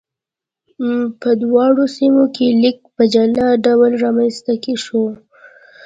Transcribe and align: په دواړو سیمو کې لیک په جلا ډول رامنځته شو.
په 1.19 1.29
دواړو 1.43 1.83
سیمو 1.97 2.25
کې 2.35 2.47
لیک 2.61 2.79
په 2.95 3.03
جلا 3.13 3.47
ډول 3.65 3.91
رامنځته 4.03 4.53
شو. 4.83 5.03